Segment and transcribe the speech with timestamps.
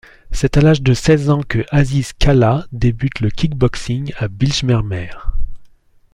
[0.31, 5.33] C'est à l'âge de seize ans que Aziz Kallah débute le kickboxing à Bijlmermeer.